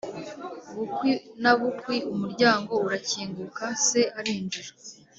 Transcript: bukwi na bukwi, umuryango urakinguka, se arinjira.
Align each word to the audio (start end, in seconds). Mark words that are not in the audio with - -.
bukwi 0.75 1.11
na 1.41 1.53
bukwi, 1.59 1.95
umuryango 2.13 2.71
urakinguka, 2.85 3.65
se 3.87 4.01
arinjira. 4.19 4.71